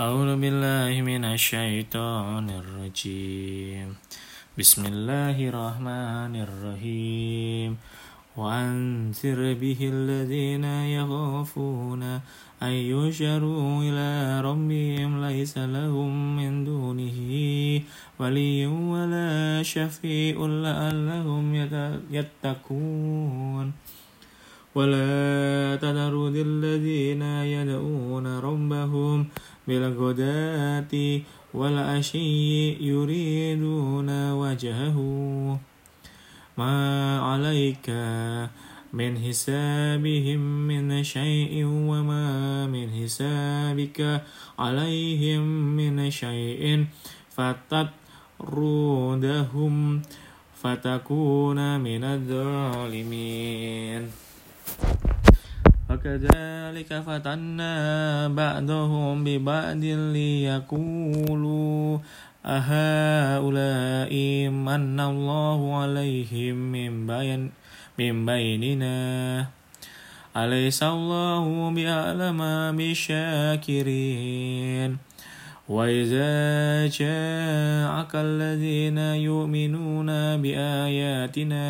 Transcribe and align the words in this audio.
أعوذ 0.00 0.40
بالله 0.40 0.92
من 1.04 1.28
الشيطان 1.28 2.46
الرجيم. 2.48 3.88
بسم 4.56 4.82
الله 4.88 5.36
الرحمن 5.52 6.34
الرحيم. 6.40 7.70
وأنذر 8.32 9.40
به 9.60 9.80
الذين 9.96 10.64
يخافون 10.96 12.02
أن 12.62 12.74
يشروا 12.96 13.68
إلى 13.84 14.40
ربهم 14.40 15.10
ليس 15.20 15.54
لهم 15.58 16.12
من 16.36 16.64
دونه 16.64 17.18
ولي 18.16 18.66
ولا 18.66 19.60
شفيع 19.60 20.36
لعلهم 20.40 21.44
يتقون. 22.08 23.66
ولا 24.70 25.76
تذروا 25.82 26.30
الذين 26.30 27.22
يدعون 27.22 28.26
ربهم 28.38 29.18
بالغداة 29.70 30.92
والعشي 31.54 32.82
يريدون 32.90 34.10
وجهه. 34.32 34.98
ما 36.58 36.76
عليك 37.20 37.86
من 38.92 39.18
حسابهم 39.18 40.40
من 40.66 41.04
شيء 41.04 41.64
وما 41.64 42.66
من 42.66 42.90
حسابك 42.90 44.22
عليهم 44.58 45.42
من 45.78 46.10
شيء 46.10 46.84
فتطردهم 47.30 48.92
فتكون 50.62 51.80
من 51.80 52.04
الظالمين. 52.04 54.02
وكذلك 56.00 56.90
فتنا 57.04 57.72
بعضهم 58.32 59.24
ببعض 59.24 59.84
ليقولوا 60.16 61.98
أهؤلاء 62.40 64.12
من 64.48 64.96
الله 65.00 65.60
عليهم 65.76 66.56
من 66.56 67.04
بين 67.06 67.52
من 68.00 68.14
بيننا. 68.24 68.96
أليس 70.36 70.80
الله 70.82 71.44
بأعلم 71.76 72.40
بالشاكرين 72.80 74.10
وإذا 75.70 76.34
جاءك 76.90 78.12
الذين 78.14 78.98
يؤمنون 78.98 80.10
بآياتنا 80.42 81.66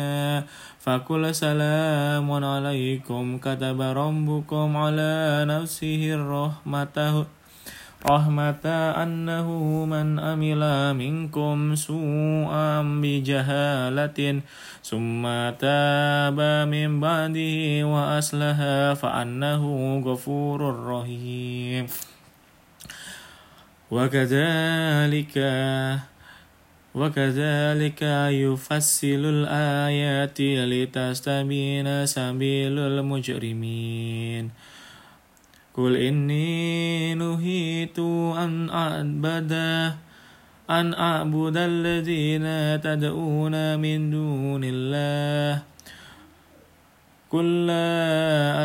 فقل 0.81 1.35
سلام 1.35 2.27
عليكم 2.31 3.37
كتب 3.37 3.81
ربكم 3.81 4.67
على 4.77 5.45
نفسه 5.45 6.01
الرحمة 6.17 7.25
رحمة 8.09 8.65
أنه 9.03 9.47
من 9.85 10.19
أمل 10.19 10.63
منكم 10.97 11.75
سوءا 11.75 12.81
بجهالة 12.81 14.19
ثم 14.83 15.23
تاب 15.61 16.39
من 16.73 16.99
بعده 16.99 17.57
وأصلح 17.85 18.57
فأنه 18.97 19.63
غفور 20.05 20.59
رحيم 20.89 21.85
وكذلك 23.91 25.35
وكذلك 26.95 28.01
يفصل 28.43 29.23
الآيات 29.35 30.37
لتستبين 30.41 32.05
سبيل 32.05 32.75
المجرمين 32.79 34.43
قل 35.73 35.95
إني 35.95 37.13
نهيت 37.15 37.99
أن 37.99 38.69
أعبد 38.69 39.53
أن 40.69 40.93
أعبد 40.93 41.57
الذين 41.57 42.45
تدعون 42.81 43.79
من 43.79 44.11
دون 44.11 44.63
الله 44.63 45.63
قل 47.31 47.67
لا 47.67 47.91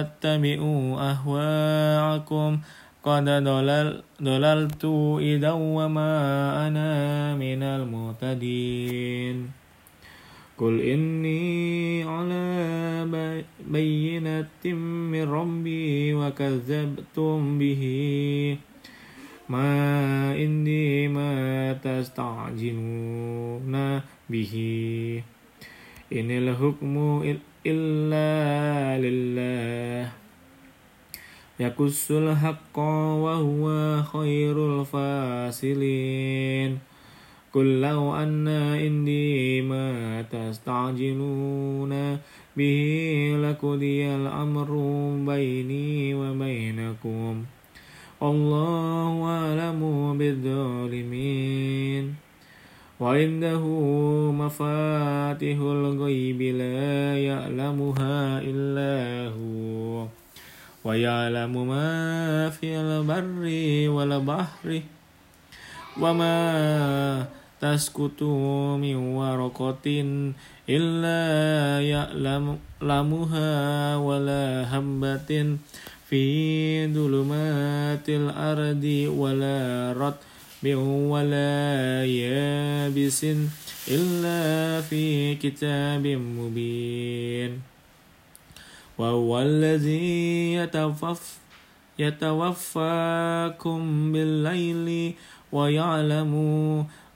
أتبع 0.00 0.58
أهواءكم 0.98 2.60
قد 3.06 3.24
ضلل 3.24 4.02
ضللت 4.22 4.84
إذا 5.20 5.52
وما 5.52 6.12
أنا 6.66 6.90
من 7.38 7.62
المهتدين. 7.62 9.50
قل 10.58 10.80
إني 10.80 12.02
على 12.02 13.46
بينة 13.70 14.74
من 15.14 15.22
ربي 15.22 16.14
وكذبتم 16.14 17.58
به. 17.58 17.82
ما 19.48 19.70
إني 20.34 21.08
ما 21.08 21.72
تستعجلون 21.72 23.74
به. 24.30 24.54
إن 26.12 26.30
الحكم 26.30 27.22
إلا 27.66 28.98
لله. 28.98 30.25
يقص 31.60 32.10
الحق 32.10 32.78
وهو 32.78 34.02
خير 34.02 34.80
الفاصلين. 34.80 36.78
قل 37.52 37.80
لو 37.80 38.16
أن 38.16 38.48
عندي 38.48 39.62
ما 39.62 40.22
تستعجلون 40.22 42.18
به 42.56 43.36
لقضي 43.42 44.06
الأمر 44.06 44.70
بيني 45.26 46.14
وبينكم. 46.14 47.44
الله 48.22 49.24
أعلم 49.24 50.14
بالظالمين. 50.18 52.14
وعنده 53.00 53.64
مفاتيح 54.32 55.58
الغيب 55.58 56.42
لا 56.42 57.18
يعلمها 57.18 58.40
إلا 58.44 59.28
هو. 59.32 60.06
ويعلم 60.86 61.54
ما 61.68 62.50
في 62.50 62.78
البر 62.78 63.44
والبحر 63.90 64.82
وما 65.98 66.36
تسكت 67.60 68.22
من 68.22 68.96
ورقة 69.18 69.86
إلا 70.70 71.22
يعلمها 71.82 73.50
ولا 73.96 74.46
هبة 74.70 75.30
في 76.08 76.24
ظلمات 76.94 78.06
الأرض 78.08 78.84
ولا 79.10 79.58
رطب 79.98 80.64
ولا 81.10 81.58
يابس 82.06 83.20
إلا 83.88 84.80
في 84.80 85.34
كتاب 85.34 86.06
مبين. 86.06 87.75
وهو 88.98 89.42
الذي 89.42 90.54
يتوف 90.54 91.38
يتوفاكم 91.98 93.80
بالليل 94.12 95.14
ويعلم 95.52 96.32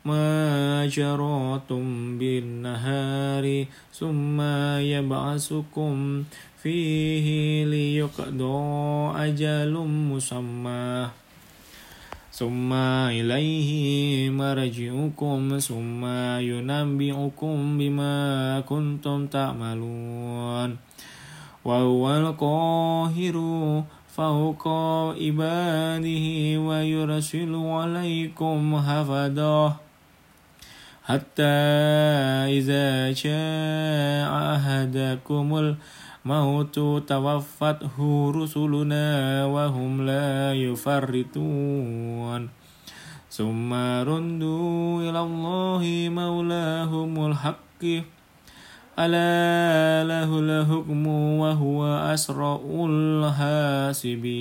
ما 0.04 0.86
جراتم 0.86 2.18
بالنهار 2.18 3.64
ثم 3.92 4.40
يبعثكم 4.80 6.24
فيه 6.62 7.26
ليقضى 7.64 8.62
أجل 9.16 9.74
مسمى. 10.12 11.08
ثم 12.32 12.72
إليه 13.12 14.30
مرجعكم 14.30 15.58
ثم 15.58 16.04
ينبئكم 16.40 17.78
بما 17.78 18.16
كنتم 18.68 19.26
تعملون. 19.26 20.76
وهو 21.64 22.16
القاهر 22.16 23.36
فوق 24.08 24.68
عباده 25.20 26.26
ويرسل 26.60 27.54
عليكم 27.54 28.76
حفظا 28.76 29.76
حتى 31.04 31.56
إذا 32.58 33.12
جاء 33.12 34.30
أحدكم 34.56 35.46
الموت 36.24 36.76
توفته 37.08 37.98
رسلنا 38.36 39.08
وهم 39.44 40.06
لا 40.06 40.54
يفرطون. 40.54 42.42
ثم 43.30 43.70
ردوا 44.10 45.02
إلى 45.02 45.20
الله 45.20 45.82
مولاهم 46.12 47.26
الحق. 47.26 47.82
ألا 48.98 50.04
له 50.08 50.38
الحكم 50.38 51.06
وهو 51.06 51.86
أسرع 52.14 52.60
الحاسبين. 52.88 54.40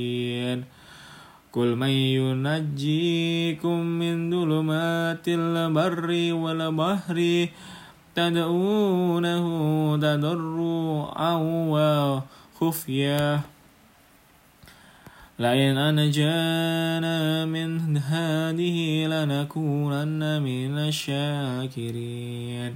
قل 1.53 1.75
من 1.75 1.89
ينجيكم 1.89 3.79
من 3.79 4.31
ظلمات 4.31 5.27
البر 5.27 6.33
والبحر 6.33 7.47
تدعونه 8.15 9.45
تضرعا 9.97 11.35
وخفيا. 12.61 13.41
لئن 15.39 15.77
أنجانا 15.77 17.45
من 17.45 17.97
هذه 17.97 19.07
لنكونن 19.07 20.41
من 20.41 20.77
الشاكرين. 20.77 22.75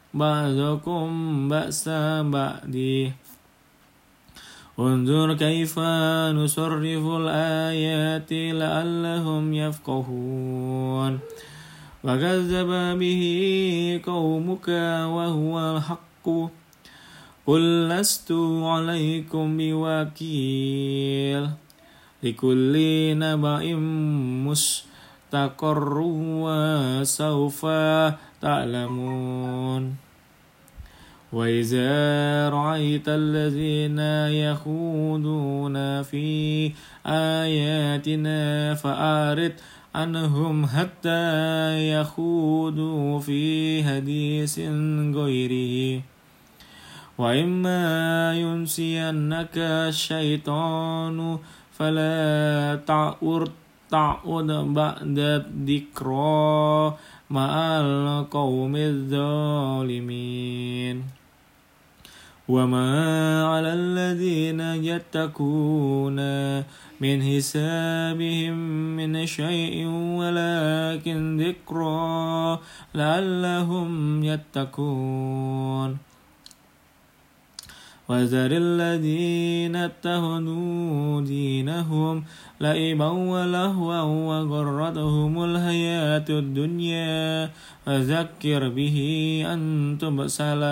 بعضكم 0.13 1.09
بأس 1.49 1.89
بعض 2.19 2.75
انظر 4.79 5.33
كيف 5.33 5.79
نصرف 6.35 7.05
الآيات 7.05 8.31
لعلهم 8.31 9.53
يفقهون. 9.53 11.19
وكذب 12.03 12.99
به 12.99 13.21
قومك 14.05 14.67
وهو 15.15 15.77
الحق. 15.77 16.27
قل 17.47 17.89
لست 17.89 18.31
عليكم 18.63 19.57
بوكيل. 19.57 21.49
لكل 22.23 22.75
نبأ 23.17 23.75
مستقر 24.47 26.01
وسوف 26.15 27.65
تعلمون. 28.41 29.95
وإذا 31.33 32.49
رأيت 32.49 33.07
الذين 33.07 33.99
يخوضون 34.43 36.03
في 36.03 36.71
آياتنا 37.05 38.73
فأعرض 38.73 39.51
عنهم 39.95 40.65
حتى 40.65 41.23
يخوضوا 41.93 43.19
في 43.19 43.83
حديث 43.83 44.59
غيره. 45.15 46.01
وإما 47.17 48.33
ينسينك 48.35 49.57
الشيطان 49.57 51.37
فلا 51.71 52.79
تعود 52.87 53.51
تعود 53.91 54.47
بعد 54.73 55.19
الذكرى 55.19 56.97
مع 57.29 57.79
القوم 57.81 58.75
الظالمين 58.75 60.41
وما 62.47 62.89
على 63.47 63.73
الذين 63.73 64.59
يتقون 64.59 66.19
من 67.01 67.23
حسابهم 67.23 68.57
من 68.97 69.25
شيء 69.25 69.87
ولكن 70.19 71.41
ذكرى 71.41 72.59
لعلهم 72.95 74.23
يتقون 74.23 76.10
وذر 78.11 78.51
الذين 78.51 79.75
اتخذوا 79.75 81.21
دينهم 81.21 82.23
لعبا 82.61 83.07
ولهوا 83.07 84.01
وغرتهم 84.01 85.33
الحياة 85.43 86.27
الدنيا 86.29 87.49
فذكر 87.85 88.69
به 88.69 88.97
أن 89.47 89.61
تبسل 90.01 90.63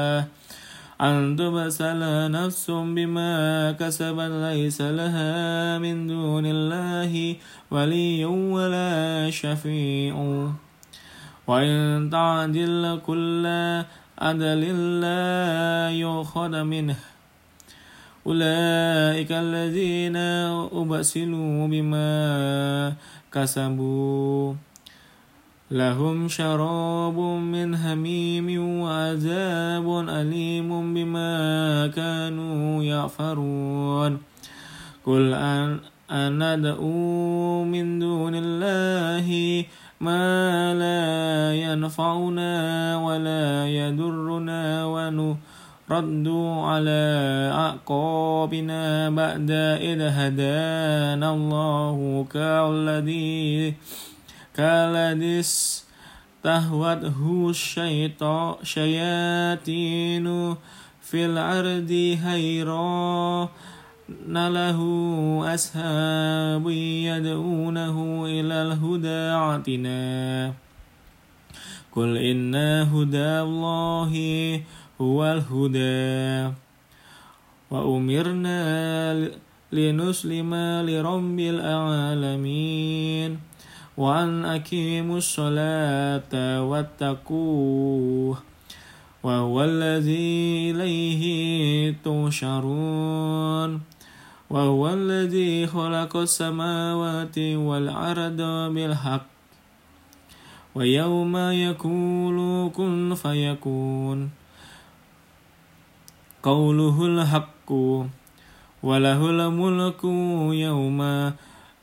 أن 1.02 1.36
تبسل 1.40 2.02
نفس 2.32 2.72
بما 2.72 3.32
كسبت 3.80 4.32
ليس 4.52 4.82
لها 4.82 5.32
من 5.80 6.08
دون 6.08 6.46
الله 6.46 7.36
ولي 7.72 8.26
ولا 8.26 9.30
شفيع. 9.32 10.16
وإن 11.48 12.10
تعدل 12.12 13.00
كل 13.08 13.46
عدل 14.20 14.62
لا 15.00 15.90
يؤخذ 15.92 16.64
منه. 16.64 17.00
أولئك 18.28 19.32
الذين 19.32 20.16
أبسلوا 20.74 21.68
بما 21.68 22.94
كسبوا. 23.32 24.54
لهم 25.72 26.28
شراب 26.28 27.20
من 27.20 27.76
هميم 27.76 28.48
وعذاب 28.82 29.88
أليم 30.10 30.94
بما 30.94 31.34
كانوا 31.88 32.84
يعفرون. 32.84 34.18
قل 35.06 35.34
أن 35.34 35.80
أندعو 36.12 37.64
من 37.64 38.00
دون 38.00 38.34
الله 38.36 39.28
ما 40.02 40.74
لا 40.74 41.02
ينفعنا 41.56 42.54
ولا 42.98 43.68
يضرنا 43.68 44.86
ونهر 44.86 45.36
ردوا 45.92 46.62
على 46.66 47.02
أعقابنا 47.54 49.10
بعد 49.10 49.52
إذ 49.82 50.02
هدانا 50.02 51.32
الله 51.34 52.26
كالذي 52.34 53.74
كالذي 54.56 55.40
استهوته 55.40 57.50
الشياطين 58.62 60.56
في 61.02 61.26
الأرض 61.26 61.92
هيرا 62.26 63.50
له 64.28 64.80
أسهاب 65.54 66.70
يدعونه 67.10 68.26
إلى 68.26 68.54
الهدى 68.62 69.30
عتنا 69.30 70.54
قل 71.96 72.18
إن 72.18 72.56
هدى 72.94 73.42
الله 73.42 74.14
هو 75.02 75.26
الهدى 75.26 76.54
وأمرنا 77.72 78.60
لنسلم 79.72 80.56
لرب 80.90 81.40
العالمين 81.40 83.40
وأن 83.98 84.46
أقيموا 84.46 85.18
الصلاة 85.18 86.64
واتقوه 86.64 88.38
وهو 89.24 89.64
الذي 89.64 90.72
إليه 90.72 91.24
تشرون 92.06 93.82
وهو 94.50 94.94
الذي 94.94 95.68
خلق 95.68 96.18
السماوات 96.18 97.38
والأرض 97.38 98.42
بالحق 98.74 99.39
ويوم 100.76 101.38
يقول 101.38 102.70
كن 102.70 103.16
فيكون. 103.16 104.30
قوله 106.44 107.06
الحق 107.06 107.72
وله 108.84 109.30
الملك 109.30 110.04
يوم 110.54 111.32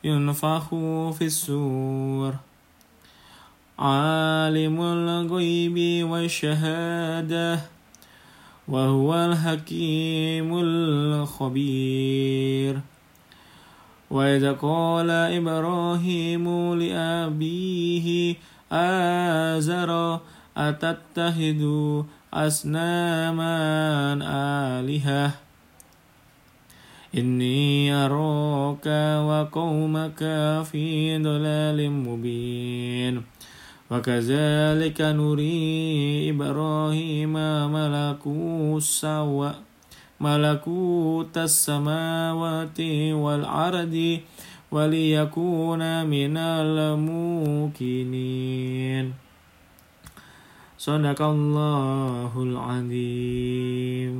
ينفخ 0.05 0.69
في 1.13 1.25
السور. 1.25 2.35
عالم 3.79 4.81
الغيب 4.81 6.09
والشهادة 6.09 7.61
وهو 8.69 9.15
الحكيم 9.15 10.59
الخبير. 10.59 12.81
وإذا 14.11 14.53
قال 14.53 15.11
إبراهيم 15.11 16.75
لأبيه 16.75 18.35
آزر 18.73 20.21
أتتخذ 20.57 21.63
أصناما 22.35 23.55
آلهة. 24.81 25.31
إني 27.19 27.95
أراك 27.95 28.87
وقومك 29.29 30.19
في 30.71 31.19
ضلال 31.19 31.91
مبين. 31.91 33.23
وكذلك 33.91 35.01
نري 35.01 36.31
إبراهيم 36.31 37.33
ملكوت 40.21 41.39
السماوات 41.39 42.81
والأرض. 43.13 44.21
وليكون 44.71 46.07
من 46.07 46.37
الموقنين. 46.37 47.87
Sadaqallahul 50.87 52.55
azim 52.55 54.17